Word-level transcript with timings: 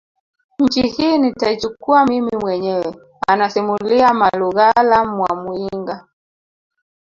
Nchi 0.59 0.81
hii 0.87 1.17
nitaichukua 1.17 2.05
mimi 2.05 2.31
mwenyewe 2.37 2.95
anasimulia 3.27 4.13
Malugala 4.13 5.05
Mwamuyinga 5.05 6.07